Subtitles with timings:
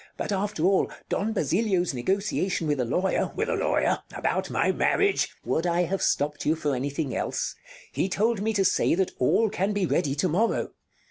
[0.17, 3.99] But after all, Don Basilio's negotiation with a lawyer Bartolo With a lawyer?
[4.15, 5.27] About my marriage?
[5.27, 7.53] Count Would I have stopped you for anything else?
[7.91, 10.71] He told me to say that all can be ready to morrow.